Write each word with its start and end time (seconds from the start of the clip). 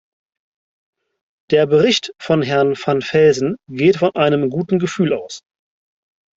Der 1.51 1.67
Bericht 1.67 2.15
von 2.17 2.41
Herrn 2.41 2.75
van 2.75 3.01
Velzen 3.03 3.55
geht 3.69 3.97
von 3.97 4.15
einem 4.15 4.49
guten 4.49 4.79
Gefühl 4.79 5.13
aus. 5.13 5.41